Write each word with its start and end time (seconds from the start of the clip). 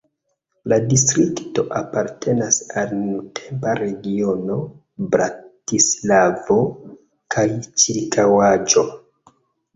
La 0.71 0.77
distrikto 0.91 1.65
apartenas 1.79 2.57
al 2.81 2.95
nuntempa 3.01 3.75
regiono 3.81 4.57
Bratislavo 5.17 6.59
kaj 7.37 7.47
ĉirkaŭaĵo. 7.85 8.87